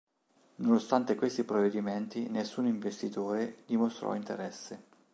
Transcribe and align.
Nonostante 0.55 1.13
questi 1.13 1.43
provvedimenti 1.43 2.27
nessun 2.27 2.65
investitore 2.65 3.57
dimostrò 3.67 4.15
interesse. 4.15 4.83